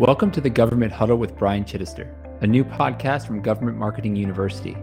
[0.00, 2.08] Welcome to the Government Huddle with Brian Chidester,
[2.40, 4.74] a new podcast from Government Marketing University.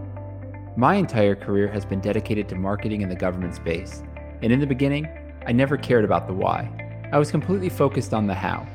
[0.75, 4.03] My entire career has been dedicated to marketing in the government space,
[4.43, 5.07] and in the beginning,
[5.47, 6.69] I never cared about the why.
[7.11, 8.67] I was completely focused on the how.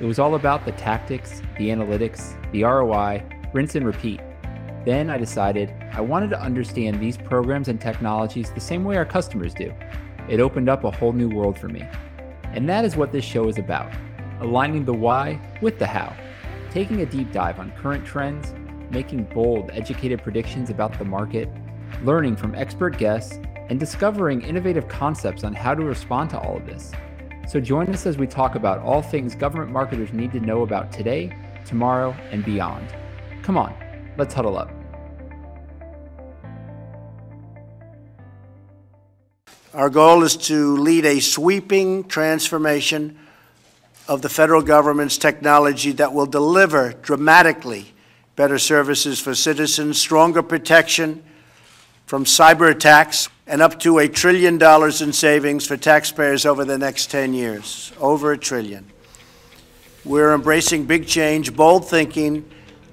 [0.00, 3.22] It was all about the tactics, the analytics, the ROI,
[3.52, 4.20] rinse and repeat.
[4.84, 9.06] Then I decided I wanted to understand these programs and technologies the same way our
[9.06, 9.72] customers do.
[10.28, 11.86] It opened up a whole new world for me.
[12.52, 13.92] And that is what this show is about
[14.40, 16.14] aligning the why with the how,
[16.70, 18.54] taking a deep dive on current trends,
[18.90, 21.48] making bold, educated predictions about the market,
[22.02, 23.38] learning from expert guests,
[23.68, 26.92] and discovering innovative concepts on how to respond to all of this.
[27.48, 30.92] So join us as we talk about all things government marketers need to know about
[30.92, 32.86] today, tomorrow, and beyond.
[33.42, 33.74] Come on,
[34.16, 34.70] let's huddle up.
[39.74, 43.18] Our goal is to lead a sweeping transformation
[44.06, 47.92] of the federal government's technology that will deliver dramatically
[48.36, 51.22] better services for citizens, stronger protection
[52.06, 56.76] from cyber attacks, and up to a trillion dollars in savings for taxpayers over the
[56.76, 57.92] next 10 years.
[57.98, 58.86] Over a trillion.
[60.04, 62.50] We're embracing big change, bold thinking,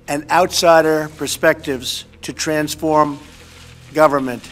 [0.07, 3.19] and outsider perspectives to transform
[3.93, 4.49] government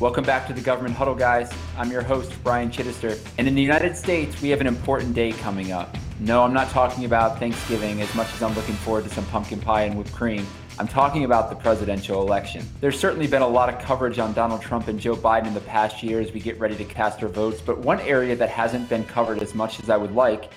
[0.00, 1.52] Welcome back to the Government Huddle, guys.
[1.76, 3.18] I'm your host, Brian Chidester.
[3.36, 5.96] And in the United States, we have an important day coming up.
[6.20, 9.60] No, I'm not talking about Thanksgiving as much as I'm looking forward to some pumpkin
[9.60, 10.46] pie and whipped cream.
[10.78, 12.64] I'm talking about the presidential election.
[12.80, 15.62] There's certainly been a lot of coverage on Donald Trump and Joe Biden in the
[15.62, 18.88] past year as we get ready to cast our votes, but one area that hasn't
[18.88, 20.52] been covered as much as I would like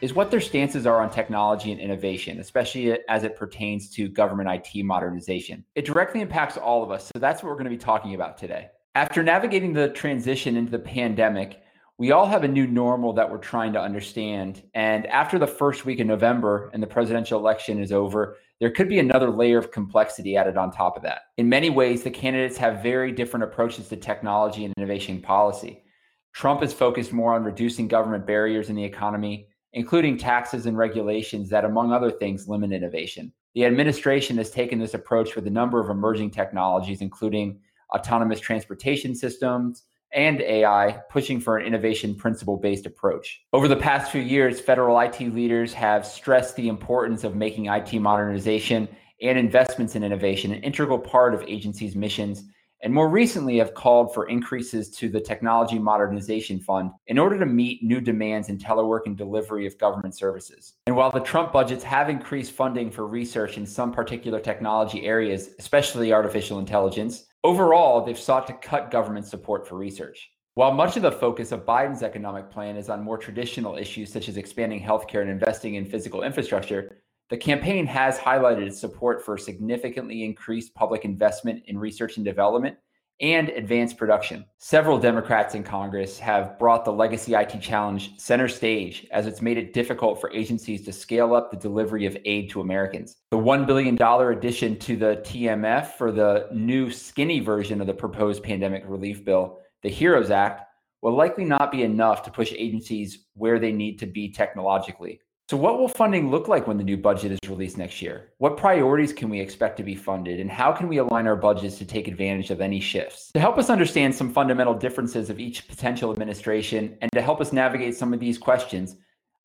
[0.00, 4.48] is what their stances are on technology and innovation, especially as it pertains to government
[4.48, 5.66] IT modernization.
[5.74, 8.38] It directly impacts all of us, so that's what we're going to be talking about
[8.38, 8.70] today.
[8.96, 11.62] After navigating the transition into the pandemic,
[11.98, 14.62] we all have a new normal that we're trying to understand.
[14.72, 18.88] And after the first week of November and the presidential election is over, there could
[18.88, 21.24] be another layer of complexity added on top of that.
[21.36, 25.84] In many ways, the candidates have very different approaches to technology and innovation policy.
[26.32, 31.50] Trump is focused more on reducing government barriers in the economy, including taxes and regulations
[31.50, 33.30] that, among other things, limit innovation.
[33.54, 37.60] The administration has taken this approach with a number of emerging technologies, including
[37.94, 43.42] autonomous transportation systems, and AI, pushing for an innovation principle based approach.
[43.52, 47.92] Over the past few years, federal IT leaders have stressed the importance of making IT
[47.94, 48.88] modernization
[49.22, 52.44] and investments in innovation an integral part of agencies' missions,
[52.82, 57.46] and more recently have called for increases to the Technology Modernization Fund in order to
[57.46, 60.74] meet new demands in telework and delivery of government services.
[60.86, 65.50] And while the Trump budgets have increased funding for research in some particular technology areas,
[65.58, 70.32] especially artificial intelligence, Overall, they've sought to cut government support for research.
[70.54, 74.28] While much of the focus of Biden's economic plan is on more traditional issues such
[74.28, 79.38] as expanding healthcare and investing in physical infrastructure, the campaign has highlighted its support for
[79.38, 82.78] significantly increased public investment in research and development
[83.20, 84.44] and advanced production.
[84.58, 89.56] Several Democrats in Congress have brought the legacy IT challenge center stage as it's made
[89.56, 93.16] it difficult for agencies to scale up the delivery of aid to Americans.
[93.30, 98.42] The $1 billion addition to the TMF for the new skinny version of the proposed
[98.42, 100.62] pandemic relief bill, the HEROES Act,
[101.02, 105.20] will likely not be enough to push agencies where they need to be technologically.
[105.48, 108.32] So, what will funding look like when the new budget is released next year?
[108.38, 111.78] What priorities can we expect to be funded, and how can we align our budgets
[111.78, 113.30] to take advantage of any shifts?
[113.30, 117.52] To help us understand some fundamental differences of each potential administration and to help us
[117.52, 118.96] navigate some of these questions,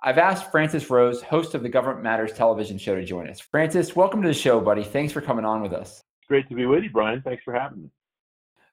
[0.02, 3.40] I've asked Francis Rose, host of the Government Matters television show, to join us.
[3.40, 4.84] Francis, welcome to the show, buddy.
[4.84, 6.02] Thanks for coming on with us.
[6.28, 7.22] Great to be with you, Brian.
[7.22, 7.90] Thanks for having me.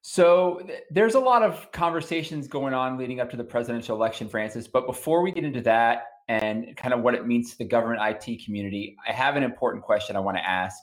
[0.01, 4.29] So, th- there's a lot of conversations going on leading up to the presidential election,
[4.29, 4.69] Francis.
[4.69, 8.01] But before we get into that, and kind of what it means to the government
[8.03, 10.79] IT community, I have an important question I want to ask.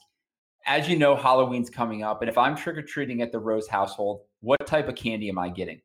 [0.65, 3.67] As you know, Halloween's coming up, and if I'm trick or treating at the Rose
[3.67, 5.79] household, what type of candy am I getting?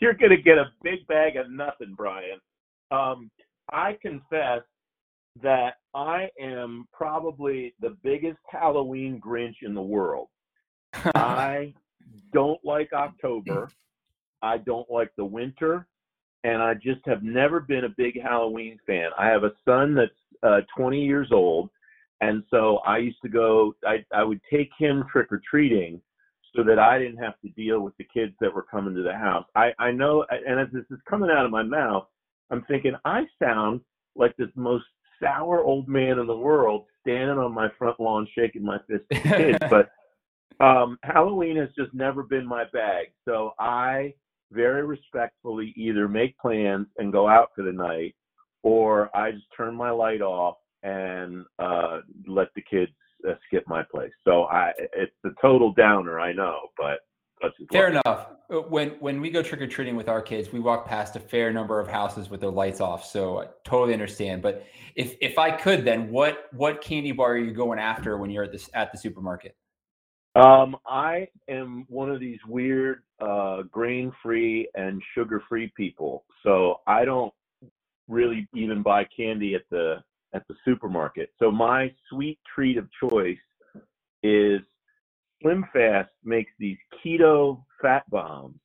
[0.00, 2.38] You're going to get a big bag of nothing, Brian.
[2.90, 3.30] Um,
[3.72, 4.60] I confess
[5.42, 10.28] that I am probably the biggest Halloween Grinch in the world.
[11.14, 11.72] I
[12.32, 13.70] don't like October.
[14.42, 15.86] I don't like the winter
[16.44, 19.10] and I just have never been a big Halloween fan.
[19.18, 21.70] I have a son that's uh, 20 years old,
[22.20, 23.74] and so I used to go.
[23.84, 26.00] I I would take him trick or treating,
[26.54, 29.12] so that I didn't have to deal with the kids that were coming to the
[29.12, 29.46] house.
[29.54, 32.06] I I know, and as this is coming out of my mouth,
[32.50, 33.80] I'm thinking I sound
[34.14, 34.84] like this most
[35.20, 39.22] sour old man in the world standing on my front lawn shaking my fist at
[39.22, 39.90] kids, but.
[40.60, 43.06] Um, Halloween has just never been my bag.
[43.24, 44.14] So I
[44.50, 48.14] very respectfully either make plans and go out for the night,
[48.62, 52.92] or I just turn my light off and uh, let the kids
[53.28, 54.12] uh, skip my place.
[54.26, 57.00] So I, it's a total downer, I know, but
[57.70, 58.30] fair enough.
[58.50, 61.20] Uh, when when we go trick or treating with our kids, we walk past a
[61.20, 63.04] fair number of houses with their lights off.
[63.04, 64.42] So I totally understand.
[64.42, 64.66] But
[64.96, 68.44] if if I could, then what what candy bar are you going after when you're
[68.44, 69.56] at this at the supermarket?
[70.38, 77.34] Um, I am one of these weird uh, grain-free and sugar-free people, so I don't
[78.06, 79.96] really even buy candy at the
[80.34, 81.30] at the supermarket.
[81.40, 83.38] So my sweet treat of choice
[84.22, 84.60] is
[85.42, 88.60] Slim Fast makes these keto fat bombs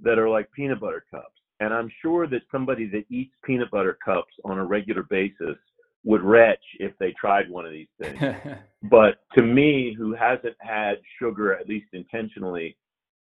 [0.00, 1.40] that are like peanut butter cups.
[1.60, 5.56] And I'm sure that somebody that eats peanut butter cups on a regular basis
[6.04, 8.36] would retch if they tried one of these things.
[8.84, 12.76] but to me, who hasn't had sugar, at least intentionally,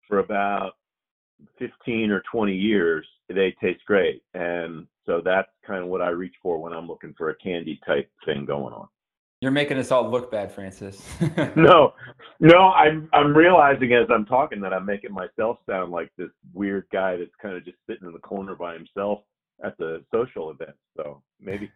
[0.07, 0.73] for about
[1.59, 4.21] 15 or 20 years, they taste great.
[4.33, 7.79] And so that's kind of what I reach for when I'm looking for a candy
[7.85, 8.87] type thing going on.
[9.41, 11.07] You're making us all look bad, Francis.
[11.55, 11.93] no,
[12.39, 16.85] no, I'm I'm realizing as I'm talking that I'm making myself sound like this weird
[16.91, 19.19] guy that's kind of just sitting in the corner by himself
[19.63, 20.75] at the social event.
[20.95, 21.69] So maybe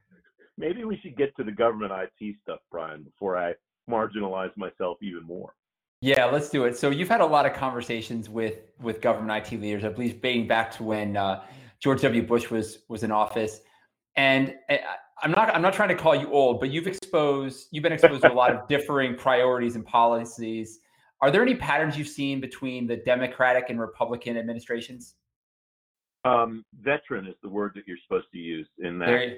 [0.59, 3.53] maybe we should get to the government IT stuff, Brian, before I
[3.89, 5.53] marginalize myself even more.
[6.01, 6.77] Yeah, let's do it.
[6.77, 10.47] So you've had a lot of conversations with with government IT leaders, I believe, dating
[10.47, 11.43] back to when uh,
[11.79, 12.21] George W.
[12.21, 13.61] Bush was was in office.
[14.15, 14.77] And uh,
[15.21, 18.21] I'm not I'm not trying to call you old, but you've exposed you've been exposed
[18.21, 20.79] to a lot of differing priorities and policies.
[21.21, 25.15] Are there any patterns you've seen between the Democratic and Republican administrations?
[26.29, 29.37] Um, veteran is the word that you're supposed to use in that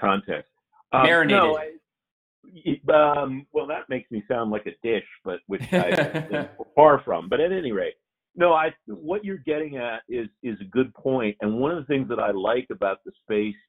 [0.00, 0.50] context.
[0.92, 1.30] Um, Marinated.
[1.30, 7.02] No, I, um, well, that makes me sound like a dish, but which I far
[7.04, 7.28] from.
[7.28, 7.94] But at any rate,
[8.34, 11.92] no, I what you're getting at is is a good point, and one of the
[11.92, 13.60] things that I like about the space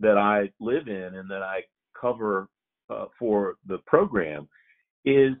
[0.00, 1.60] that I live in and that I
[1.98, 2.48] cover
[2.90, 4.48] uh, for the program
[5.04, 5.32] is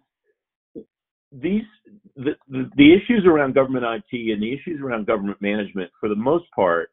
[1.42, 1.62] these
[2.16, 6.16] the, the, the issues around government IT and the issues around government management for the
[6.16, 6.90] most part,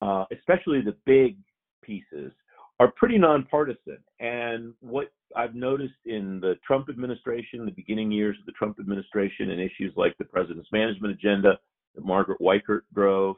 [0.00, 1.36] uh, especially the big
[1.82, 2.32] pieces,
[2.78, 3.98] are pretty nonpartisan.
[4.20, 9.50] And what I've noticed in the Trump administration, the beginning years of the Trump administration,
[9.50, 11.58] and issues like the president's management agenda
[11.94, 13.36] that Margaret Weichert drove,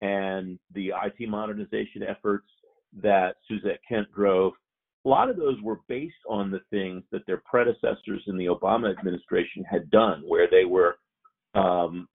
[0.00, 2.46] and the IT modernization efforts
[3.02, 4.52] that Suzette Kent drove,
[5.08, 8.90] a lot of those were based on the things that their predecessors in the Obama
[8.90, 10.98] administration had done, where they were,
[11.54, 12.06] um,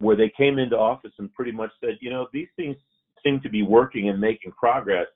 [0.00, 2.76] where they came into office and pretty much said, you know, these things
[3.24, 5.06] seem to be working and making progress,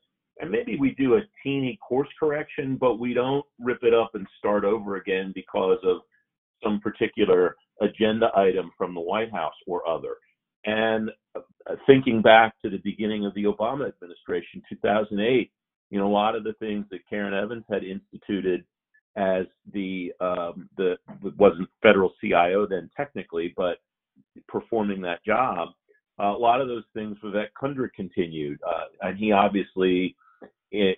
[0.41, 4.27] and maybe we do a teeny course correction, but we don't rip it up and
[4.39, 5.99] start over again because of
[6.65, 10.17] some particular agenda item from the White House or other.
[10.65, 11.41] And uh,
[11.87, 15.51] thinking back to the beginning of the Obama administration, 2008,
[15.91, 18.65] you know, a lot of the things that Karen Evans had instituted
[19.17, 20.97] as the um, the
[21.37, 23.79] wasn't federal CIO then technically, but
[24.49, 25.71] performing that job,
[26.21, 30.17] uh, a lot of those things Vivek Kundra continued, uh, and he obviously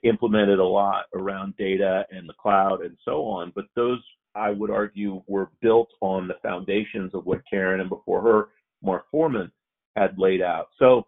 [0.02, 3.52] implemented a lot around data and the cloud and so on.
[3.54, 4.00] But those,
[4.34, 8.48] I would argue, were built on the foundations of what Karen and before her
[8.82, 9.50] Mark Forman
[9.96, 10.68] had laid out.
[10.78, 11.06] So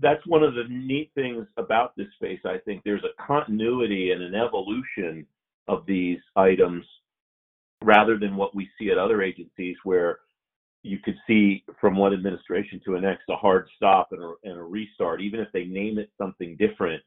[0.00, 2.40] that's one of the neat things about this space.
[2.44, 5.26] I think there's a continuity and an evolution
[5.68, 6.84] of these items
[7.82, 10.20] rather than what we see at other agencies where
[10.82, 14.58] you could see from one administration to the next a hard stop and a, and
[14.58, 17.02] a restart, even if they name it something different.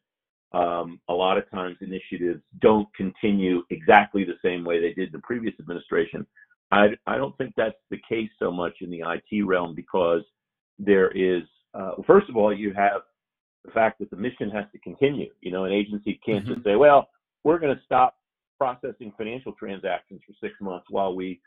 [0.54, 5.12] Um, a lot of times initiatives don't continue exactly the same way they did in
[5.14, 6.26] the previous administration.
[6.72, 10.22] I, I don't think that's the case so much in the IT realm because
[10.80, 11.44] there is,
[11.76, 13.02] uh, first of all, you have
[13.66, 15.30] the fact that the mission has to continue.
[15.42, 16.54] You know, an agency can't mm-hmm.
[16.54, 17.10] just say, well,
[17.44, 18.16] we're going to stop
[18.58, 21.42] processing financial transactions for six months while we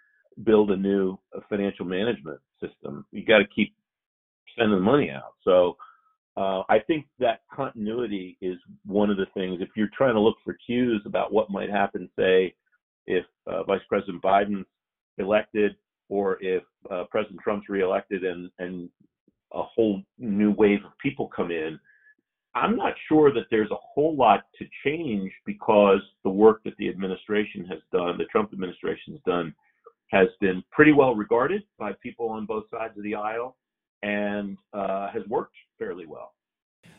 [0.45, 3.05] build a new uh, financial management system.
[3.13, 3.75] You got to keep
[4.59, 5.35] sending money out.
[5.43, 5.77] So
[6.37, 9.61] uh, I think that continuity is one of the things.
[9.61, 12.55] If you're trying to look for cues about what might happen, say,
[13.07, 14.67] if uh, Vice President Biden's
[15.17, 15.77] elected
[16.09, 18.89] or if uh, President Trump's reelected and and
[19.52, 21.78] a whole new wave of people come in,
[22.55, 26.88] I'm not sure that there's a whole lot to change because the work that the
[26.88, 29.55] administration has done, the Trump administration has done,
[30.11, 33.57] has been pretty well regarded by people on both sides of the aisle
[34.02, 36.33] and uh, has worked fairly well.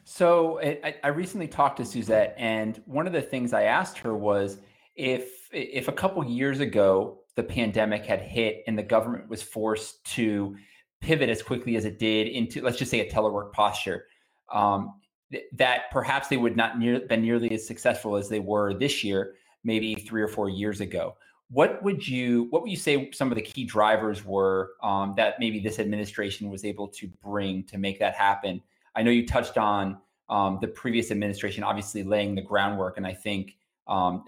[0.04, 4.16] So I, I recently talked to Suzette, and one of the things I asked her
[4.16, 4.58] was
[4.96, 10.04] if if a couple years ago the pandemic had hit and the government was forced
[10.16, 10.56] to
[11.02, 14.06] pivot as quickly as it did into, let's just say, a telework posture,
[14.52, 15.00] um,
[15.32, 19.04] th- that perhaps they would not near, been nearly as successful as they were this
[19.04, 21.16] year, maybe three or four years ago.
[21.52, 25.40] What would you what would you say some of the key drivers were um, that
[25.40, 28.62] maybe this administration was able to bring to make that happen?
[28.96, 29.98] I know you touched on
[30.30, 33.56] um, the previous administration obviously laying the groundwork, and I think
[33.88, 34.24] um,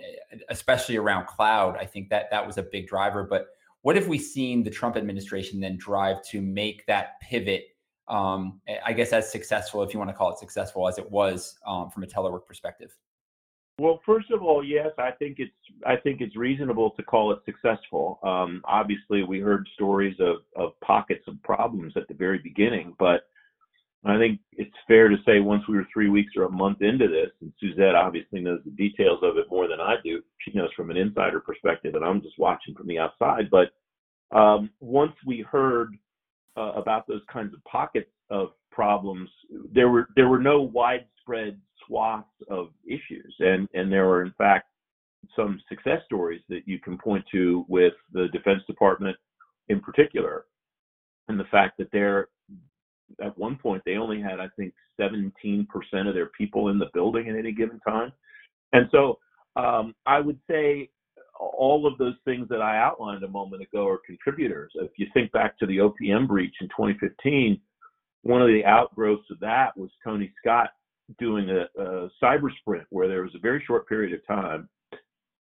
[0.49, 3.23] especially around cloud, I think that that was a big driver.
[3.23, 3.49] But
[3.81, 7.65] what have we seen the Trump administration then drive to make that pivot?
[8.07, 11.57] Um, I guess as successful, if you want to call it successful, as it was
[11.65, 12.95] um, from a telework perspective.
[13.79, 15.51] Well, first of all, yes, I think it's
[15.87, 18.19] I think it's reasonable to call it successful.
[18.21, 23.23] Um, obviously, we heard stories of of pockets of problems at the very beginning, but
[24.03, 27.07] I think it's fair to say once we were three weeks or a month into
[27.07, 30.21] this, and Suzette obviously knows the details of it more than I do.
[30.39, 33.49] She knows from an insider perspective, and I'm just watching from the outside.
[33.51, 33.71] But
[34.35, 35.95] um, once we heard
[36.57, 39.29] uh, about those kinds of pockets of problems,
[39.71, 44.67] there were there were no widespread swaths of issues, and and there are in fact
[45.35, 49.15] some success stories that you can point to with the Defense Department
[49.69, 50.45] in particular,
[51.27, 52.29] and the fact that they're
[53.23, 55.65] at one point they only had I think 17%
[56.07, 58.11] of their people in the building at any given time,
[58.73, 59.19] and so
[59.55, 60.89] um, I would say
[61.39, 64.71] all of those things that I outlined a moment ago are contributors.
[64.75, 67.59] If you think back to the OPM breach in 2015,
[68.23, 70.69] one of the outgrowths of that was Tony Scott
[71.19, 74.69] doing a, a cyber sprint where there was a very short period of time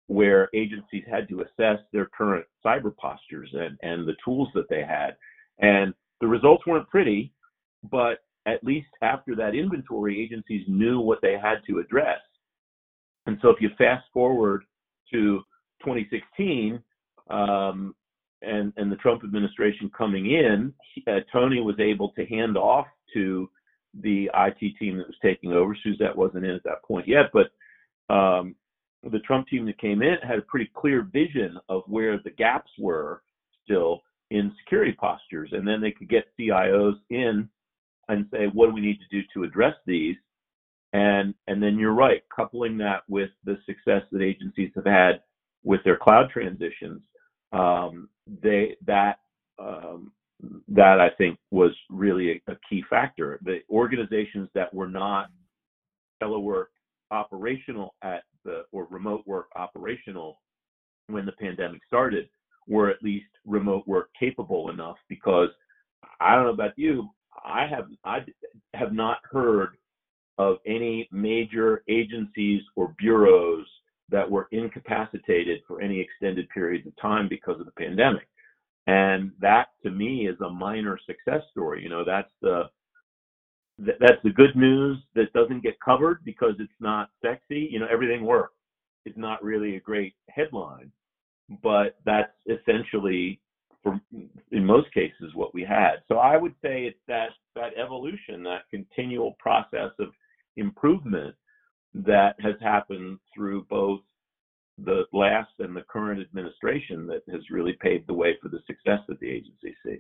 [0.08, 4.82] where agencies had to assess their current cyber postures and, and the tools that they
[4.82, 5.18] had.
[5.60, 7.34] And the results weren't pretty,
[7.92, 12.20] but at least after that inventory, agencies knew what they had to address.
[13.26, 14.64] And so if you fast forward
[15.12, 15.42] to
[15.84, 16.82] 2016,
[17.30, 17.94] um,
[18.42, 20.74] and, and the Trump administration coming in,
[21.08, 23.50] uh, Tony was able to hand off to
[24.02, 25.76] the IT team that was taking over.
[25.84, 27.48] Suzette wasn't in at that point yet, but
[28.14, 28.56] um,
[29.04, 32.72] the Trump team that came in had a pretty clear vision of where the gaps
[32.78, 33.24] were
[33.64, 37.50] still in security postures, and then they could get CIOs in
[38.10, 40.16] and say, what do we need to do to address these?
[40.94, 45.22] And and then you're right, coupling that with the success that agencies have had
[45.64, 47.02] with their cloud transitions,
[47.52, 48.10] um,
[48.42, 49.20] they that
[49.60, 50.12] um,
[50.70, 53.40] that I think was really a, a, key factor.
[53.44, 55.30] The organizations that were not
[56.22, 56.68] telework
[57.12, 60.40] operational at the or remote work operational
[61.08, 62.30] when the pandemic started
[62.68, 65.50] were at least remote work capable enough because
[66.20, 67.10] I don't know about you,
[67.44, 68.20] I have I
[68.74, 69.78] have not heard
[70.38, 73.66] of any major agencies or bureaus
[74.10, 78.28] that were incapacitated for any extended periods of time because of the pandemic.
[78.86, 81.84] And that to me is a minor success story.
[81.84, 82.64] You know, that's the
[83.80, 87.68] that's the good news that doesn't get covered because it's not sexy.
[87.72, 88.56] You know, everything works.
[89.06, 90.92] It's not really a great headline,
[91.62, 93.40] but that's essentially,
[93.84, 94.00] for
[94.52, 95.98] in most cases, what we had.
[96.08, 100.10] So I would say it's that that evolution, that continual process of
[100.56, 101.36] improvement
[101.94, 104.02] that has happened through both
[104.78, 109.00] the last and the current administration that has really paved the way for the success
[109.08, 109.98] that the agency see.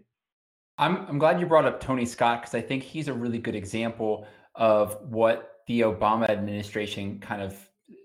[0.77, 3.55] I'm, I'm glad you brought up Tony Scott because I think he's a really good
[3.55, 7.55] example of what the Obama administration kind of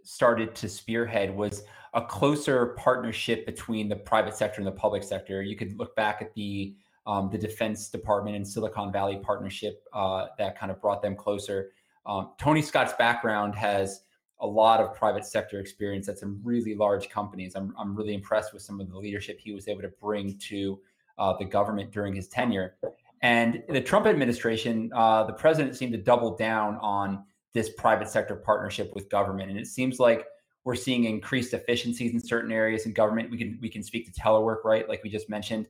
[0.05, 1.64] started to spearhead was
[1.95, 5.43] a closer partnership between the private sector and the public sector.
[5.43, 10.27] You could look back at the um, the Defense Department and Silicon Valley partnership uh,
[10.39, 11.71] that kind of brought them closer.
[12.07, 14.03] Um, Tony Scott's background has
[14.41, 17.55] a lot of private sector experience at some really large companies.
[17.55, 20.79] I'm, I'm really impressed with some of the leadership he was able to bring to
[21.19, 22.77] uh, the government during his tenure.
[23.23, 28.35] And the Trump administration, uh, the president seemed to double down on this private sector
[28.35, 29.51] partnership with government.
[29.51, 30.27] And it seems like
[30.64, 33.31] we're seeing increased efficiencies in certain areas in government.
[33.31, 34.88] We can we can speak to telework, right?
[34.88, 35.69] Like we just mentioned.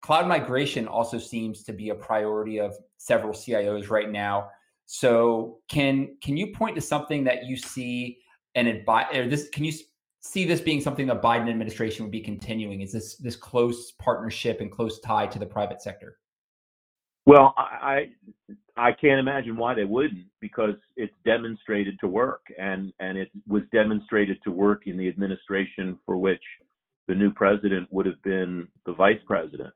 [0.00, 4.48] Cloud migration also seems to be a priority of several CIOs right now.
[4.86, 8.18] So can can you point to something that you see
[8.54, 9.72] and advise or this can you
[10.20, 12.80] see this being something the Biden administration would be continuing?
[12.80, 16.18] Is this this close partnership and close tie to the private sector?
[17.24, 18.10] Well, I
[18.76, 23.62] I can't imagine why they wouldn't because it's demonstrated to work and and it was
[23.72, 26.42] demonstrated to work in the administration for which
[27.08, 29.74] the new president would have been the vice president.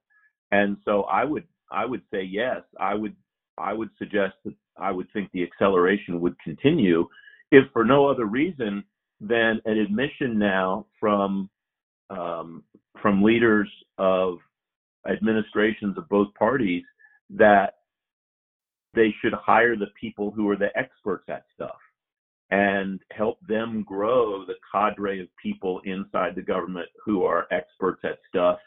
[0.51, 2.63] And so I would I would say yes.
[2.81, 3.15] I would
[3.59, 7.07] I would suggest that I would think the acceleration would continue,
[7.51, 8.85] if for no other reason
[9.21, 11.49] than an admission now from
[12.11, 12.63] um,
[13.01, 14.39] from leaders of
[15.09, 16.83] administrations of both parties
[17.31, 17.76] that
[18.97, 21.77] they should hire the people who are the experts at stuff
[22.51, 28.19] and help them grow the cadre of people inside the government who are experts at
[28.29, 28.59] stuff,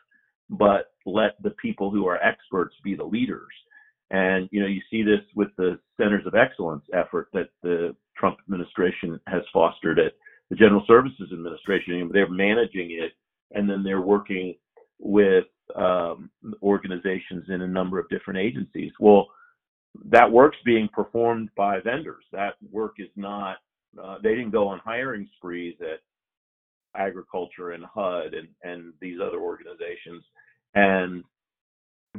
[0.50, 3.48] but let the people who are experts be the leaders.
[4.12, 8.38] And you know, you see this with the centers of excellence effort that the Trump
[8.48, 10.14] administration has fostered at
[10.50, 12.10] the General Services Administration.
[12.12, 13.14] They're managing it,
[13.52, 14.56] and then they're working
[14.98, 15.46] with
[15.76, 16.30] um,
[16.62, 18.92] organizations in a number of different agencies.
[19.00, 19.28] Well,
[20.06, 22.24] that work's being performed by vendors.
[22.32, 23.58] That work is not.
[24.02, 26.00] Uh, they didn't go on hiring sprees at
[26.96, 30.24] agriculture and HUD and, and these other organizations
[30.76, 31.24] and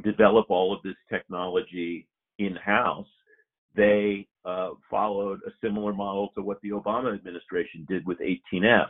[0.03, 2.07] develop all of this technology
[2.39, 3.07] in house.
[3.75, 8.87] They uh, followed a similar model to what the Obama administration did with 18F,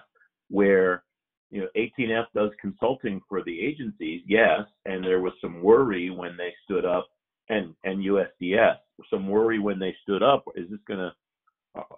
[0.50, 1.04] where
[1.52, 6.36] you know 18F does consulting for the agencies, yes, and there was some worry when
[6.38, 7.10] they stood up,
[7.52, 8.78] and and USDS,
[9.10, 10.46] some worry when they stood up.
[10.56, 11.12] Is this going to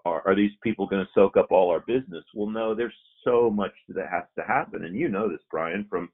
[0.06, 2.24] are, are these people going to soak up all our business?
[2.34, 2.94] Well, no, there's
[3.24, 6.10] so much that has to happen, and you know this, Brian, from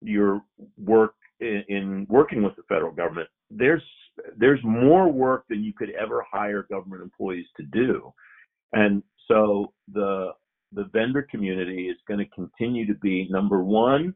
[0.00, 0.42] your
[0.78, 3.28] work in, in working with the federal government.
[3.50, 3.82] There's
[4.36, 8.12] there's more work than you could ever hire government employees to do,
[8.72, 10.30] and so the
[10.72, 14.14] the vendor community is going to continue to be number one,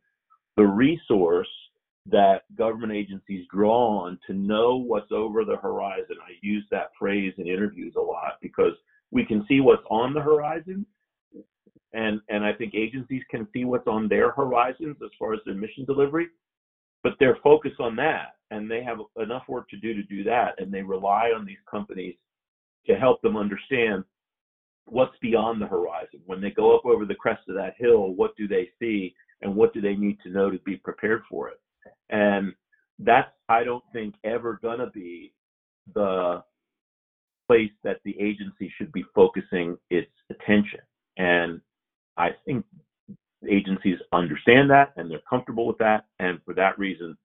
[0.57, 1.49] the resource
[2.11, 6.17] that government agencies draw on to know what's over the horizon.
[6.23, 8.73] I use that phrase in interviews a lot because
[9.11, 10.87] we can see what's on the horizon.
[11.93, 15.55] And, and I think agencies can see what's on their horizons as far as their
[15.55, 16.29] mission delivery,
[17.03, 20.55] but they're focused on that and they have enough work to do to do that.
[20.59, 22.15] And they rely on these companies
[22.87, 24.05] to help them understand
[24.87, 26.21] what's beyond the horizon.
[26.27, 29.55] When they go up over the crest of that hill, what do they see and
[29.55, 31.61] what do they need to know to be prepared for it?
[32.11, 32.55] And
[32.99, 35.33] that's, I don't think, ever going to be
[35.95, 36.43] the
[37.49, 40.81] place that the agency should be focusing its attention.
[41.17, 41.61] And
[42.17, 42.65] I think
[43.49, 46.07] agencies understand that and they're comfortable with that.
[46.19, 47.17] And for that reason,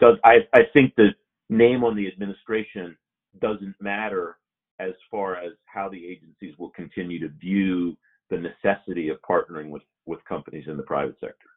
[0.00, 1.10] does I, I think the
[1.48, 2.96] name on the administration
[3.40, 4.36] doesn't matter
[4.78, 7.96] as far as how the agencies will continue to view
[8.30, 11.49] the necessity of partnering with, with companies in the private sector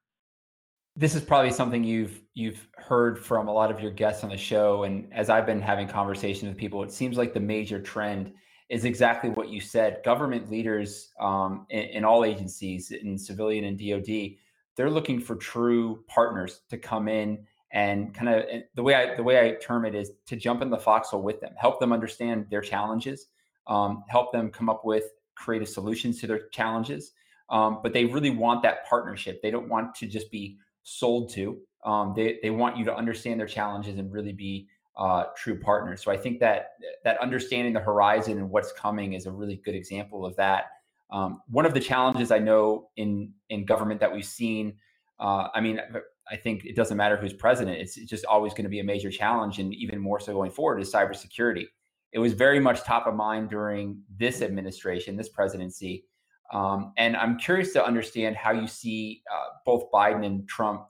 [0.95, 4.37] this is probably something you've you've heard from a lot of your guests on the
[4.37, 4.83] show.
[4.83, 8.33] And as i've been having conversations with people it seems like the major trend
[8.69, 10.01] is exactly what you said.
[10.03, 14.35] Government leaders um, in, in, all agencies in civilian and dod
[14.75, 19.23] they're looking for true partners to come in and kind of the way i the
[19.23, 22.45] way i term it is to jump in the foxhole with them help them understand
[22.49, 23.27] their challenges
[23.67, 27.11] um, help them come up with creative solutions to their challenges.
[27.49, 29.41] Um, but they really want that partnership.
[29.41, 31.57] They don't want to just be sold to.
[31.85, 34.67] Um, they they want you to understand their challenges and really be
[34.97, 36.01] uh, true partners.
[36.01, 36.71] So I think that
[37.03, 40.65] that understanding the horizon and what's coming is a really good example of that.
[41.11, 44.75] Um, one of the challenges I know in in government that we've seen,
[45.19, 45.79] uh, I mean,
[46.31, 49.11] I think it doesn't matter who's president; it's just always going to be a major
[49.11, 51.65] challenge, and even more so going forward is cybersecurity.
[52.13, 56.05] It was very much top of mind during this administration, this presidency.
[56.53, 60.85] Um, and I'm curious to understand how you see uh, both Biden and Trump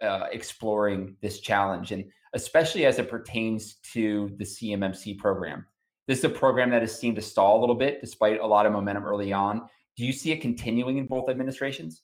[0.00, 2.04] uh, exploring this challenge, and
[2.34, 5.66] especially as it pertains to the CMMC program.
[6.06, 8.64] This is a program that has seemed to stall a little bit despite a lot
[8.64, 9.68] of momentum early on.
[9.96, 12.02] Do you see it continuing in both administrations?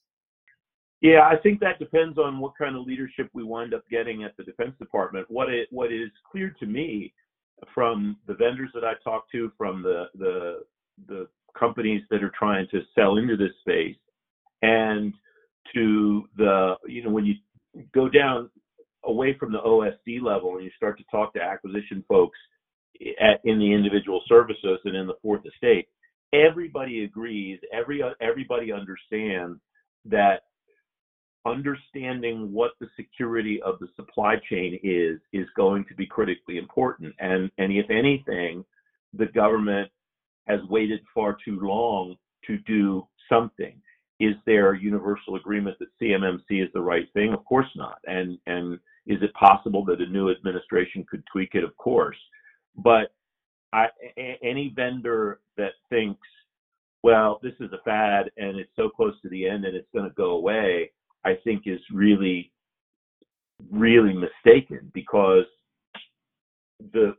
[1.01, 4.37] Yeah, I think that depends on what kind of leadership we wind up getting at
[4.37, 5.27] the Defense Department.
[5.31, 7.15] What it what is clear to me
[7.73, 10.65] from the vendors that I talked to, from the the
[11.07, 13.97] the companies that are trying to sell into this space
[14.63, 15.13] and
[15.75, 17.35] to the you know when you
[17.95, 18.51] go down
[19.05, 22.39] away from the OSD level and you start to talk to acquisition folks
[23.21, 25.89] at, in the individual services and in the fourth estate
[26.33, 29.59] everybody agrees every everybody understands
[30.05, 30.43] that
[31.47, 37.15] understanding what the security of the supply chain is is going to be critically important.
[37.19, 38.65] And and if anything
[39.13, 39.91] the government
[40.47, 43.81] has waited far too long to do something.
[44.21, 47.33] Is there universal agreement that CMMC is the right thing?
[47.33, 47.99] Of course not.
[48.07, 51.65] And and is it possible that a new administration could tweak it?
[51.65, 52.17] Of course.
[52.77, 53.13] But
[53.73, 56.27] I, any vendor that thinks,
[57.03, 60.09] well, this is a fad and it's so close to the end and it's going
[60.09, 60.93] to go away,
[61.25, 62.53] I think is really,
[63.71, 65.45] really mistaken because
[66.93, 67.15] the,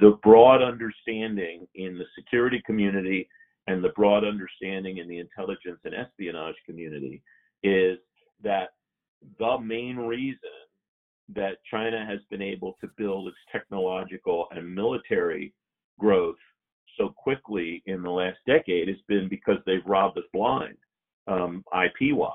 [0.00, 3.28] the broad understanding in the security community
[3.66, 7.22] and the broad understanding in the intelligence and espionage community
[7.62, 7.98] is
[8.42, 8.70] that
[9.38, 10.38] the main reason
[11.34, 15.54] that China has been able to build its technological and military
[15.98, 16.36] growth
[16.98, 20.76] so quickly in the last decade has been because they've robbed us blind,
[21.26, 22.32] um, IP wise,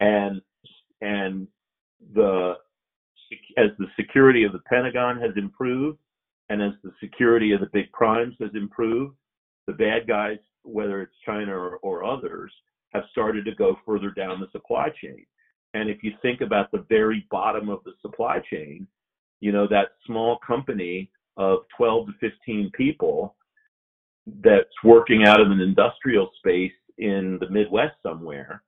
[0.00, 0.40] and
[1.00, 1.46] and
[2.14, 2.54] the
[3.56, 5.98] as the security of the Pentagon has improved,
[6.48, 9.16] and as the security of the big primes has improved,
[9.66, 12.52] the bad guys, whether it's China or, or others,
[12.92, 15.24] have started to go further down the supply chain.
[15.74, 18.86] And if you think about the very bottom of the supply chain,
[19.40, 23.34] you know, that small company of 12 to 15 people
[24.42, 28.62] that's working out of an industrial space in the Midwest somewhere,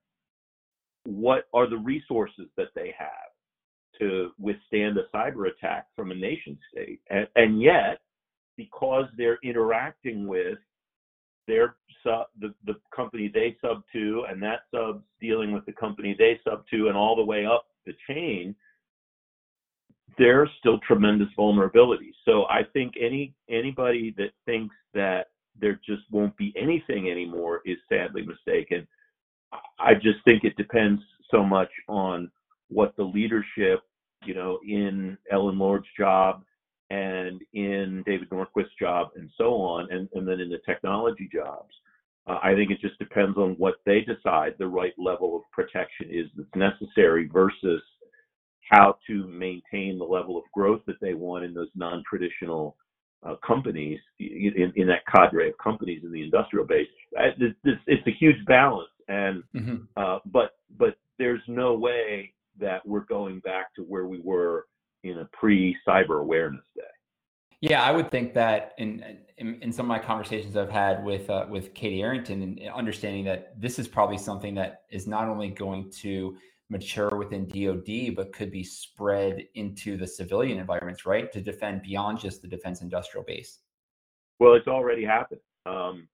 [1.05, 3.31] what are the resources that they have
[3.99, 7.01] to withstand a cyber attack from a nation state?
[7.11, 8.01] And, and yet,
[8.57, 10.59] because they're interacting with
[11.47, 16.15] their sub, the, the company they sub to, and that sub's dealing with the company
[16.19, 18.55] they sub to, and all the way up the chain,
[20.19, 22.15] there's still tremendous vulnerability.
[22.25, 25.27] So I think any anybody that thinks that
[25.59, 28.87] there just won't be anything anymore is sadly mistaken.
[29.79, 32.31] I just think it depends so much on
[32.69, 33.83] what the leadership,
[34.25, 36.43] you know, in Ellen Lord's job
[36.91, 41.73] and in David Norquist's job and so on, and, and then in the technology jobs.
[42.27, 46.09] Uh, I think it just depends on what they decide the right level of protection
[46.11, 47.83] is that's necessary versus
[48.69, 52.77] how to maintain the level of growth that they want in those non-traditional
[53.25, 56.89] uh, companies in, in, that cadre of companies in the industrial base.
[57.13, 59.77] It's, it's a huge balance, and mm-hmm.
[59.97, 64.67] uh, but but there's no way that we're going back to where we were
[65.05, 66.83] in a pre-cyber awareness day.
[67.61, 71.31] Yeah, I would think that in in, in some of my conversations I've had with
[71.31, 75.49] uh, with Katie Arrington, and understanding that this is probably something that is not only
[75.49, 76.37] going to
[76.69, 82.19] mature within DoD, but could be spread into the civilian environments, right, to defend beyond
[82.19, 83.61] just the defense industrial base.
[84.39, 85.41] Well, it's already happened.
[85.65, 86.09] Um,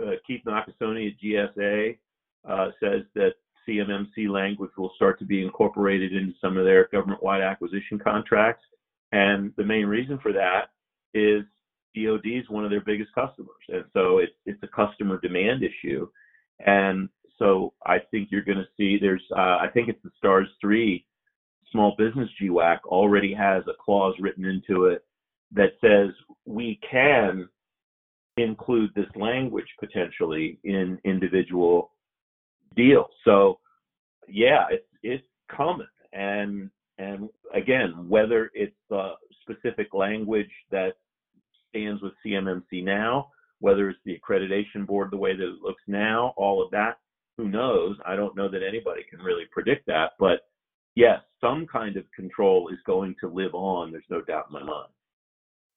[0.00, 1.98] uh, Keith Nakasone at GSA
[2.48, 3.34] uh, says that
[3.68, 8.64] CMMC language will start to be incorporated into some of their government-wide acquisition contracts.
[9.12, 10.70] And the main reason for that
[11.14, 11.44] is
[11.94, 16.08] DoD is one of their biggest customers, and so it's it's a customer demand issue.
[16.64, 20.48] And so I think you're going to see there's uh, I think it's the Stars
[20.60, 21.04] three
[21.70, 25.04] small business GWAC already has a clause written into it
[25.52, 26.14] that says
[26.46, 27.48] we can
[28.36, 31.91] include this language potentially in individual
[32.74, 33.08] deal.
[33.24, 33.58] So
[34.28, 40.92] yeah, it's it's coming, and and again, whether it's the specific language that
[41.70, 43.28] stands with CMMC now,
[43.60, 46.98] whether it's the accreditation board the way that it looks now, all of that,
[47.36, 47.96] who knows?
[48.06, 50.40] I don't know that anybody can really predict that, but
[50.94, 53.90] yes, some kind of control is going to live on.
[53.90, 54.92] There's no doubt in my mind.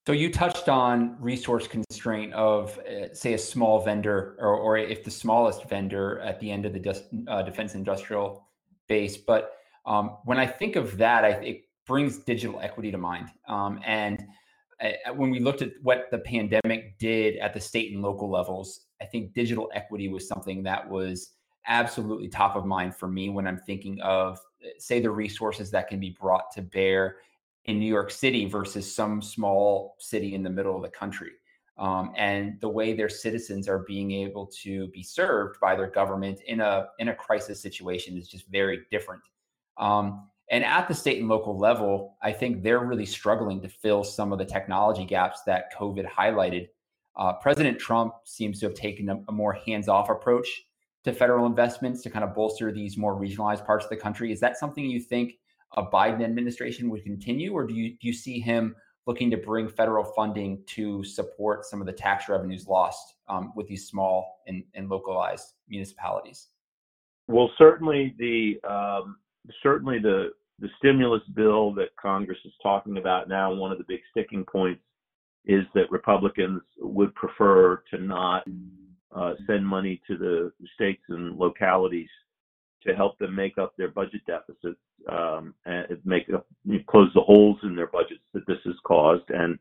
[0.06, 5.04] So you touched on resource constraint of, uh, say, a small vendor, or, or if
[5.04, 8.48] the smallest vendor at the end of the uh, defense industrial
[8.88, 9.18] base.
[9.18, 9.54] But
[9.88, 13.30] um, when I think of that, I, it brings digital equity to mind.
[13.48, 14.24] Um, and
[14.80, 18.82] uh, when we looked at what the pandemic did at the state and local levels,
[19.02, 21.32] I think digital equity was something that was
[21.66, 25.88] absolutely top of mind for me when I'm thinking of, uh, say, the resources that
[25.88, 27.16] can be brought to bear
[27.66, 31.32] in New York City versus some small city in the middle of the country.
[31.78, 36.40] Um, and the way their citizens are being able to be served by their government
[36.48, 39.24] in a in a crisis situation is just very different.
[39.78, 44.04] Um, and at the state and local level, I think they're really struggling to fill
[44.04, 46.70] some of the technology gaps that COVID highlighted.
[47.18, 50.48] Uh, President Trump seems to have taken a, a more hands-off approach
[51.04, 54.32] to federal investments to kind of bolster these more regionalized parts of the country.
[54.32, 55.34] Is that something you think
[55.76, 58.76] a Biden administration would continue, or do you do you see him
[59.08, 63.68] looking to bring federal funding to support some of the tax revenues lost um, with
[63.68, 66.48] these small and, and, localized municipalities?
[67.28, 69.18] Well, certainly the um,
[69.62, 73.54] certainly the the stimulus bill that Congress is talking about now.
[73.54, 74.82] One of the big sticking points
[75.46, 78.44] is that Republicans would prefer to not
[79.16, 82.10] uh, send money to the states and localities
[82.88, 86.46] to help them make up their budget deficits um, and make up,
[86.88, 89.30] close the holes in their budgets that this has caused.
[89.30, 89.58] And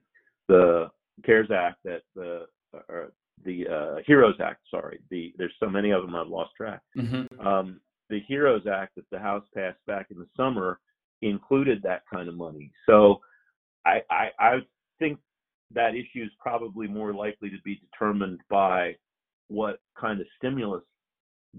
[0.49, 0.91] the
[1.25, 3.07] CARES Act that the uh,
[3.45, 6.81] the uh, HEROES Act, sorry, the there's so many of them I've lost track.
[6.97, 7.47] Mm-hmm.
[7.47, 10.79] Um, the HEROES Act that the House passed back in the summer
[11.23, 12.71] included that kind of money.
[12.87, 13.21] So
[13.87, 14.59] I, I, I
[14.99, 15.19] think
[15.73, 18.95] that issue is probably more likely to be determined by
[19.49, 20.83] what kind of stimulus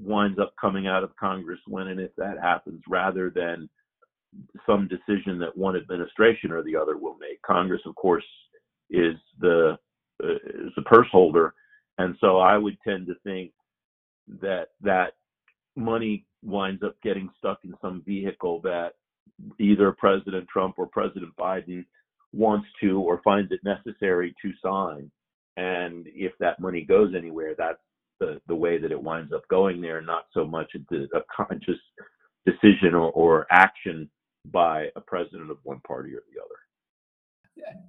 [0.01, 3.69] winds up coming out of Congress when and if that happens, rather than
[4.65, 7.41] some decision that one administration or the other will make.
[7.41, 8.25] Congress, of course,
[8.89, 9.77] is the
[10.23, 11.53] uh, is the purse holder,
[11.97, 13.51] and so I would tend to think
[14.41, 15.13] that that
[15.75, 18.93] money winds up getting stuck in some vehicle that
[19.59, 21.85] either President Trump or President Biden
[22.33, 25.11] wants to or finds it necessary to sign.
[25.57, 27.79] And if that money goes anywhere, that's
[28.19, 31.79] the, the way that it winds up going there, not so much a, a conscious
[32.45, 34.09] decision or, or action
[34.51, 36.55] by a president of one party or the other.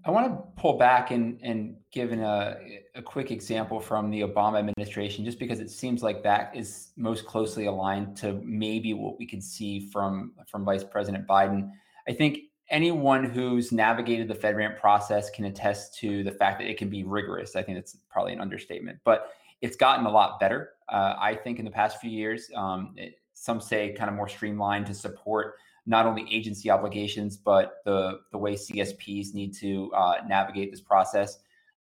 [0.07, 2.57] I want to pull back and, and give an, a,
[2.95, 7.27] a quick example from the Obama administration, just because it seems like that is most
[7.27, 11.71] closely aligned to maybe what we could see from, from Vice President Biden.
[12.09, 12.39] I think
[12.71, 17.03] anyone who's navigated the FedRAMP process can attest to the fact that it can be
[17.03, 17.57] rigorous.
[17.57, 20.71] I think that's probably an understatement, but it's gotten a lot better.
[20.89, 24.29] Uh, I think in the past few years, um, it, some say kind of more
[24.29, 25.55] streamlined to support
[25.87, 31.39] not only agency obligations, but the, the way CSPs need to uh, navigate this process.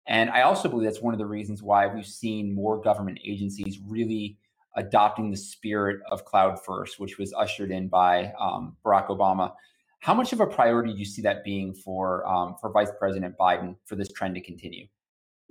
[0.07, 3.79] And I also believe that's one of the reasons why we've seen more government agencies
[3.87, 4.37] really
[4.77, 9.53] adopting the spirit of cloud first, which was ushered in by um, Barack Obama.
[10.01, 13.37] How much of a priority do you see that being for um, for Vice President
[13.39, 14.87] Biden for this trend to continue?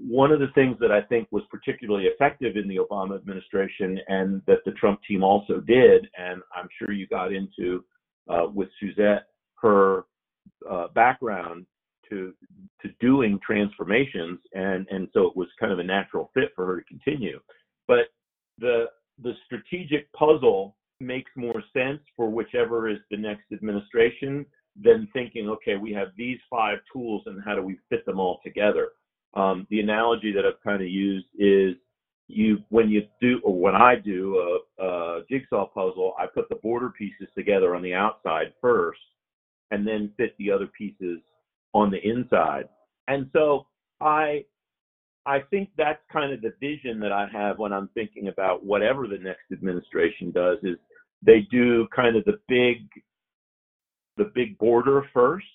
[0.04, 4.42] One of the things that I think was particularly effective in the Obama administration, and
[4.48, 7.84] that the Trump team also did, and I'm sure you got into
[8.30, 9.28] uh, with Suzette
[9.62, 10.06] her
[10.70, 11.66] uh, background
[12.10, 12.34] to
[12.82, 16.82] to doing transformations, and and so it was kind of a natural fit for her
[16.82, 17.40] to continue.
[17.88, 18.08] But
[18.58, 18.86] the
[19.22, 24.46] the strategic puzzle makes more sense for whichever is the next administration
[24.82, 28.40] than thinking, okay, we have these five tools, and how do we fit them all
[28.44, 28.90] together?
[29.34, 31.76] Um, the analogy that I've kind of used is
[32.28, 36.56] you when you do or when I do a, a, jigsaw puzzle, I put the
[36.56, 39.00] border pieces together on the outside first,
[39.72, 41.20] and then fit the other pieces
[41.74, 42.66] on the inside.
[43.08, 43.68] And so
[44.02, 44.46] I
[45.26, 49.08] I think that's kind of the vision that I have when I'm thinking about whatever
[49.08, 50.78] the next administration does is
[51.22, 52.88] they do kind of the big
[54.18, 55.46] the big border first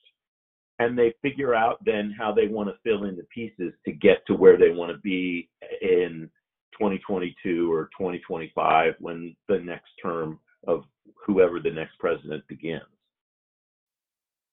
[0.79, 4.19] and they figure out then how they want to fill in the pieces to get
[4.27, 5.49] to where they want to be
[5.81, 6.31] in
[6.73, 10.85] 2022 or 2025 when the next term of
[11.27, 12.83] whoever the next president begins.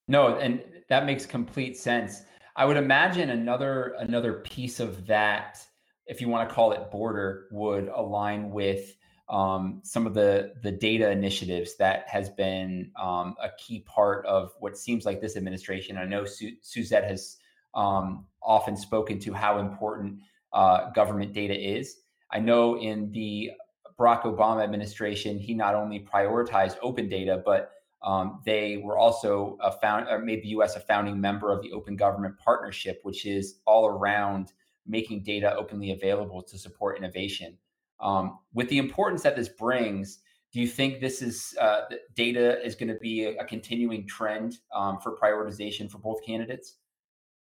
[0.08, 2.22] No, and that makes complete sense.
[2.56, 5.58] I would imagine another another piece of that,
[6.06, 8.96] if you want to call it border, would align with
[9.28, 14.52] um, some of the the data initiatives that has been um, a key part of
[14.60, 15.96] what seems like this administration.
[15.96, 17.38] I know Su- Suzette has
[17.74, 20.20] um, often spoken to how important
[20.52, 21.96] uh, government data is,
[22.34, 23.52] I know in the
[23.98, 27.70] Barack Obama administration, he not only prioritized open data, but
[28.02, 30.74] um, they were also a found, or made the U.S.
[30.74, 34.52] a founding member of the Open Government Partnership, which is all around
[34.84, 37.56] making data openly available to support innovation.
[38.00, 40.20] Um, with the importance that this brings,
[40.52, 41.82] do you think this is uh,
[42.14, 46.76] data is going to be a, a continuing trend um, for prioritization for both candidates?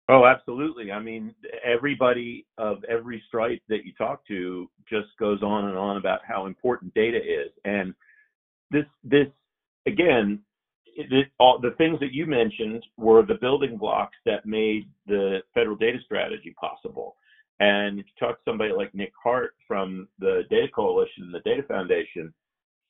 [0.08, 0.90] Oh, absolutely.
[0.90, 1.34] I mean,
[1.64, 6.46] everybody of every stripe that you talk to just goes on and on about how
[6.46, 7.52] important data is.
[7.64, 7.94] And
[8.72, 9.28] this, this
[9.86, 10.40] again,
[10.84, 15.76] it, all, the things that you mentioned were the building blocks that made the federal
[15.76, 17.14] data strategy possible.
[17.60, 21.40] And if you talk to somebody like Nick Hart from the Data Coalition, and the
[21.40, 22.32] Data Foundation,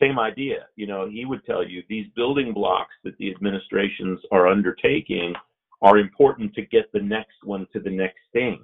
[0.01, 0.67] same idea.
[0.77, 5.35] You know, he would tell you these building blocks that the administrations are undertaking
[5.83, 8.61] are important to get the next one to the next thing.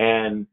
[0.00, 0.46] And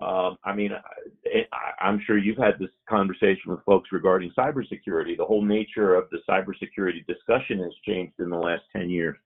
[0.00, 5.16] um, I mean, I, am sure you've had this conversation with folks regarding cybersecurity.
[5.16, 9.16] The whole nature of the cybersecurity discussion has changed in the last 10 years.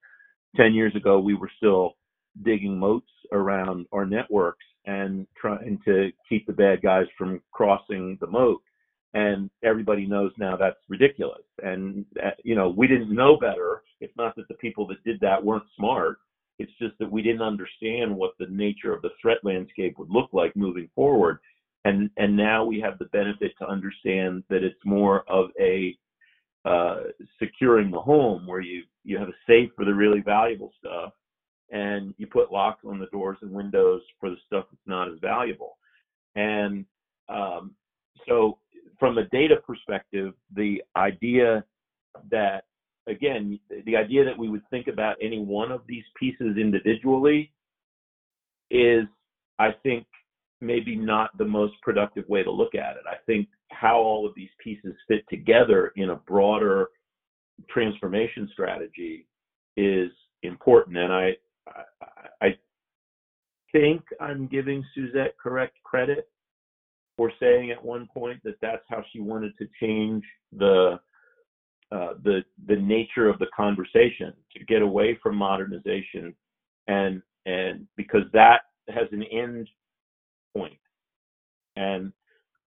[0.56, 1.94] 10 years ago, we were still
[2.42, 8.27] digging moats around our networks and trying to keep the bad guys from crossing the
[8.27, 8.61] moat.
[9.14, 11.44] And everybody knows now that's ridiculous.
[11.62, 13.83] And, uh, you know, we didn't know better.
[14.01, 16.18] It's not that the people that did that weren't smart.
[16.59, 20.31] It's just that we didn't understand what the nature of the threat landscape would look
[20.33, 21.38] like moving forward.
[21.85, 25.97] And, and now we have the benefit to understand that it's more of a
[26.64, 27.03] uh,
[27.38, 31.12] securing the home where you, you have a safe for the really valuable stuff
[31.74, 35.18] and you put locks on the doors and windows for the stuff that's not as
[35.20, 35.76] valuable.
[36.37, 36.87] And
[37.28, 37.72] um,
[38.26, 38.58] so,
[38.98, 41.64] from a data perspective, the idea
[42.30, 42.64] that
[43.08, 47.52] again, the idea that we would think about any one of these pieces individually
[48.70, 49.04] is,
[49.58, 50.06] I think,
[50.60, 53.02] maybe not the most productive way to look at it.
[53.06, 56.88] I think how all of these pieces fit together in a broader
[57.68, 59.26] transformation strategy
[59.76, 60.10] is
[60.42, 60.96] important.
[60.96, 61.32] And I,
[62.40, 62.57] I,
[63.72, 66.29] think I'm giving Suzette correct credit
[67.16, 70.22] for saying at one point that that's how she wanted to change
[70.57, 71.00] the
[71.90, 76.35] uh, the the nature of the conversation to get away from modernization
[76.87, 79.68] and and because that has an end
[80.57, 80.79] point.
[81.77, 82.12] And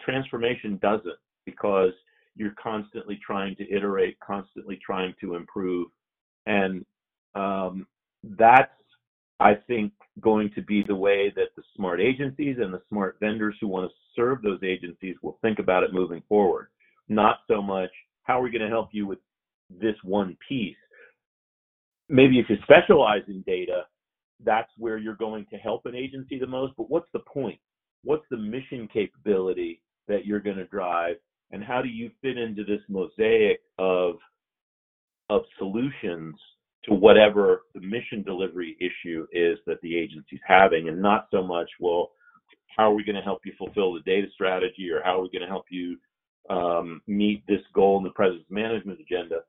[0.02, 1.92] transformation doesn't because
[2.36, 5.88] you're constantly trying to iterate constantly trying to improve.
[6.46, 6.86] And
[7.36, 7.88] um,
[8.24, 8.72] that's
[9.39, 13.56] i think going to be the way that the smart agencies and the smart vendors
[13.62, 16.67] who want to serve those agencies will think about it moving forward
[17.08, 17.91] not so much
[18.23, 19.19] how are we going to help you with
[19.69, 20.76] this one piece
[22.10, 23.84] maybe if you specialize in data
[24.43, 26.73] that's where you're going to help an agency the most.
[26.78, 27.60] But what's the point?
[28.04, 31.15] What's the mission capability that you're going to drive?
[31.52, 34.15] And how do you fit into this mosaic of
[35.30, 36.36] of solutions
[36.88, 41.69] to whatever the mission delivery issue is that the agency's having, and not so much,
[41.80, 42.12] well,
[42.76, 45.30] how are we going to help you fulfill the data strategy, or how are we
[45.30, 45.97] going to help you
[46.50, 49.39] um, meet this goal in the President's management agenda?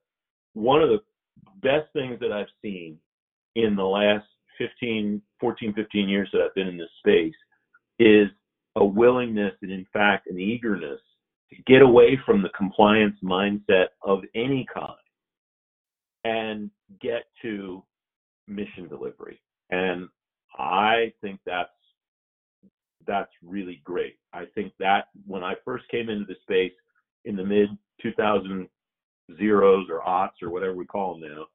[0.54, 1.00] One of the
[1.62, 2.98] best things that I've seen
[3.54, 4.26] in the last
[4.58, 7.34] 15, 14, 15 years that I've been in this space
[7.98, 8.28] is
[8.76, 11.00] a willingness and, in fact, an eagerness
[11.50, 14.96] to get away from the compliance mindset of any kind
[16.28, 17.82] and get to
[18.46, 19.40] mission delivery.
[19.70, 20.08] And
[20.58, 21.70] I think that's
[23.06, 24.18] that's really great.
[24.34, 26.76] I think that when I first came into the space
[27.24, 27.70] in the mid
[28.02, 28.68] 2000
[29.38, 31.46] zeros or aughts or whatever we call them now,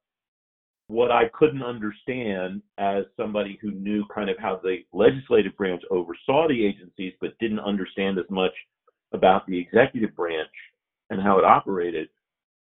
[0.88, 6.48] what I couldn't understand as somebody who knew kind of how the legislative branch oversaw
[6.48, 8.54] the agencies, but didn't understand as much
[9.14, 10.50] about the executive branch
[11.10, 12.10] and how it operated.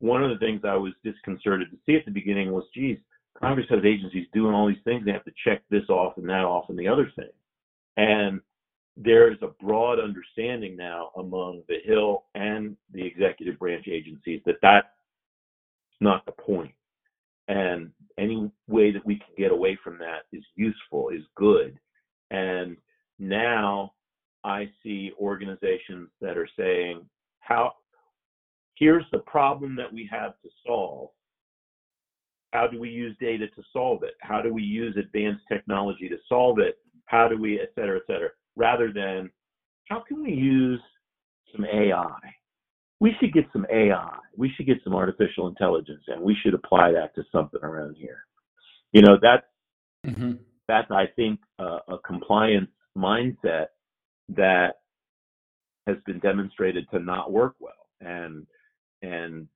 [0.00, 2.98] One of the things I was disconcerted to see at the beginning was, geez,
[3.38, 5.04] Congress has agencies doing all these things.
[5.04, 7.30] They have to check this off and that off and the other thing.
[7.96, 8.40] And
[8.96, 14.56] there is a broad understanding now among the Hill and the executive branch agencies that
[14.60, 14.86] that's
[16.00, 16.74] not the point.
[17.48, 21.78] and any way that we can get away from that is useful, is good.
[22.30, 22.76] And
[23.18, 23.92] now
[24.44, 27.08] I see organizations that are saying,
[27.40, 27.72] how
[28.78, 31.10] here's the problem that we have to solve.
[32.52, 34.14] How do we use data to solve it?
[34.20, 36.78] How do we use advanced technology to solve it?
[37.06, 39.30] How do we, et cetera, et cetera, rather than
[39.88, 40.80] how can we use
[41.54, 42.18] some AI?
[43.00, 44.16] we should get some AI.
[44.36, 48.24] We should get some artificial intelligence, and we should apply that to something around here.
[48.92, 49.46] You know, that's
[50.06, 50.32] mm-hmm.
[50.66, 53.66] that's I think uh, a compliance mindset
[54.30, 54.76] that
[55.86, 58.46] has been demonstrated to not work well, and
[59.02, 59.48] and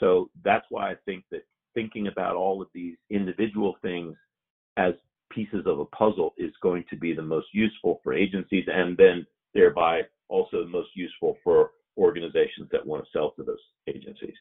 [0.00, 1.42] so that's why I think that
[1.74, 4.16] thinking about all of these individual things
[4.76, 4.94] as
[5.30, 9.26] pieces of a puzzle is going to be the most useful for agencies, and then
[9.54, 14.34] thereby also the most useful for organizations that want to sell to those agencies.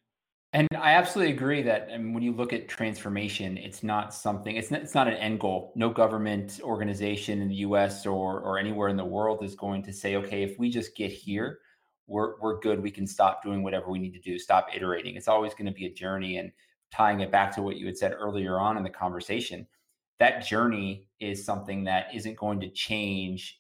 [0.54, 4.82] And I absolutely agree that when you look at transformation, it's not something it's not,
[4.82, 5.74] it's not an end goal.
[5.76, 9.91] No government organization in the US or or anywhere in the world is going to
[9.91, 11.60] say, okay, if we just get here,
[12.08, 12.82] we're we're good.
[12.82, 15.15] We can stop doing whatever we need to do, stop iterating.
[15.15, 16.52] It's always going to be a journey and
[16.91, 19.68] tying it back to what you had said earlier on in the conversation,
[20.20, 23.60] that journey is something that isn't going to change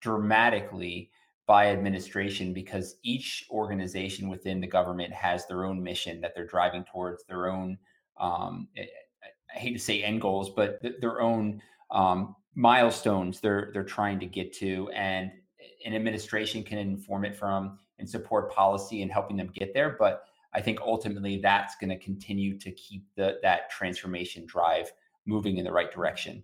[0.00, 1.10] dramatically
[1.46, 6.84] by administration because each organization within the government has their own mission that they're driving
[6.84, 7.78] towards their own
[8.18, 8.86] um, eh,
[9.54, 14.26] I hate to say end goals, but their own um, milestones they're they're trying to
[14.26, 15.30] get to, and
[15.84, 19.96] an administration can inform it from and support policy and helping them get there.
[19.98, 24.92] But I think ultimately that's going to continue to keep the that transformation drive
[25.26, 26.42] moving in the right direction.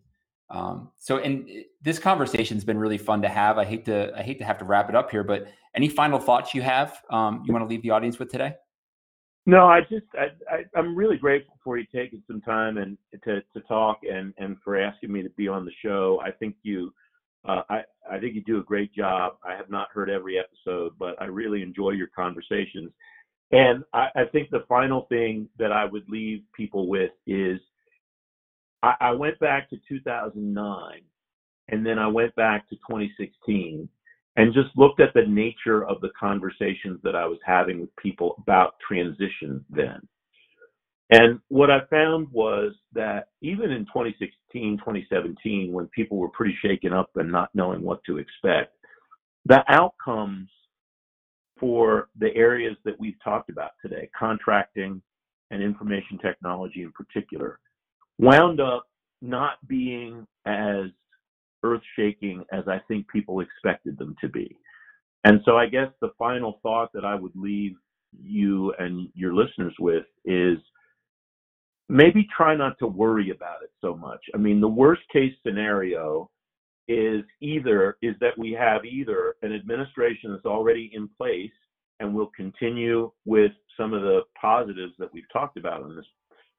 [0.50, 3.58] Um, so, and eh, this conversation's been really fun to have.
[3.58, 6.18] I hate to, I hate to have to wrap it up here, but any final
[6.18, 8.54] thoughts you have, um, you want to leave the audience with today?
[9.44, 13.40] No, I just, I, I, am really grateful for you taking some time and to,
[13.54, 16.20] to talk and, and for asking me to be on the show.
[16.22, 16.92] I think you,
[17.48, 17.80] uh, I,
[18.10, 19.36] I think you do a great job.
[19.44, 22.92] I have not heard every episode, but I really enjoy your conversations.
[23.50, 27.58] And I, I think the final thing that I would leave people with is
[28.82, 31.00] I, I went back to 2009
[31.70, 33.88] and then I went back to 2016
[34.36, 38.36] and just looked at the nature of the conversations that I was having with people
[38.38, 40.06] about transition then.
[41.10, 46.92] And what I found was that even in 2016, 2017, when people were pretty shaken
[46.92, 48.74] up and not knowing what to expect,
[49.46, 50.50] the outcomes
[51.58, 55.00] for the areas that we've talked about today contracting,
[55.50, 57.58] and information technology in particular
[58.18, 58.86] wound up
[59.22, 60.86] not being as
[61.64, 64.56] earth shaking as I think people expected them to be.
[65.24, 67.74] And so I guess the final thought that I would leave
[68.20, 70.58] you and your listeners with is
[71.88, 74.20] maybe try not to worry about it so much.
[74.34, 76.30] I mean, the worst case scenario
[76.86, 81.50] is either is that we have either an administration that's already in place
[82.00, 86.06] and will continue with some of the positives that we've talked about on this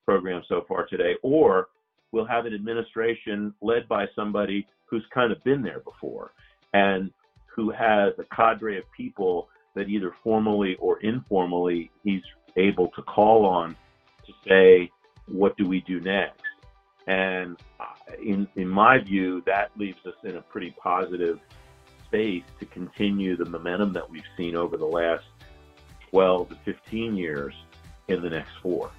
[0.05, 1.67] program so far today, or
[2.11, 6.31] we'll have an administration led by somebody who's kind of been there before
[6.73, 7.11] and
[7.45, 12.21] who has a cadre of people that either formally or informally he's
[12.57, 13.75] able to call on
[14.25, 14.89] to say,
[15.31, 16.41] what do we do next?
[17.07, 17.85] And uh,
[18.21, 21.39] in, in my view, that leaves us in a pretty positive
[22.05, 25.25] space to continue the momentum that we've seen over the last
[26.11, 27.53] 12 to 15 years
[28.07, 28.91] in the next four.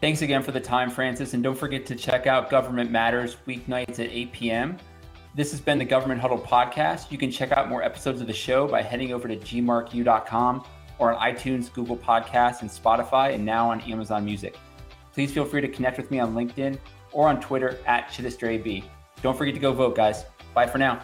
[0.00, 1.34] Thanks again for the time, Francis.
[1.34, 4.76] And don't forget to check out Government Matters weeknights at 8 p.m.
[5.34, 7.10] This has been the Government Huddle podcast.
[7.10, 10.64] You can check out more episodes of the show by heading over to gmarku.com
[10.98, 14.56] or on iTunes, Google Podcasts, and Spotify, and now on Amazon Music.
[15.12, 16.78] Please feel free to connect with me on LinkedIn
[17.12, 18.84] or on Twitter at ChidesterAB.
[19.22, 20.24] Don't forget to go vote, guys.
[20.54, 21.02] Bye for now.